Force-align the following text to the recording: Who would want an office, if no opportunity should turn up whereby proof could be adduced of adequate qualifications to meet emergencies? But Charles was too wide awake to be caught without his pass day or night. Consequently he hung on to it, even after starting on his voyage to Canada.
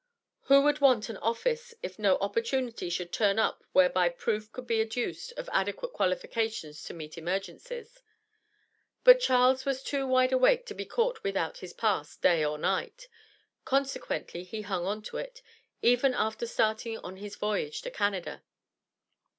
Who 0.45 0.61
would 0.63 0.81
want 0.81 1.09
an 1.09 1.17
office, 1.17 1.75
if 1.83 1.99
no 1.99 2.17
opportunity 2.21 2.89
should 2.89 3.11
turn 3.13 3.37
up 3.37 3.63
whereby 3.71 4.09
proof 4.09 4.51
could 4.51 4.65
be 4.65 4.81
adduced 4.81 5.31
of 5.37 5.47
adequate 5.53 5.93
qualifications 5.93 6.83
to 6.85 6.93
meet 6.95 7.19
emergencies? 7.19 8.01
But 9.03 9.19
Charles 9.19 9.63
was 9.63 9.83
too 9.83 10.07
wide 10.07 10.31
awake 10.33 10.65
to 10.65 10.73
be 10.73 10.85
caught 10.85 11.21
without 11.23 11.59
his 11.59 11.73
pass 11.73 12.17
day 12.17 12.43
or 12.43 12.57
night. 12.57 13.09
Consequently 13.63 14.43
he 14.43 14.63
hung 14.63 14.87
on 14.87 15.03
to 15.03 15.17
it, 15.17 15.43
even 15.83 16.15
after 16.15 16.47
starting 16.47 16.97
on 16.97 17.17
his 17.17 17.35
voyage 17.35 17.83
to 17.83 17.91
Canada. 17.91 18.41